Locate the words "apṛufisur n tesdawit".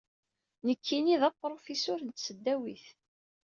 1.29-2.85